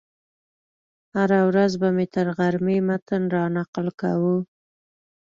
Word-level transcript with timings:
هره 1.15 1.39
ورځ 1.49 1.71
به 1.81 1.89
مې 1.95 2.05
تر 2.15 2.27
غرمې 2.37 2.77
متن 2.87 3.21
رانقل 3.35 3.87
کاوه. 4.01 4.35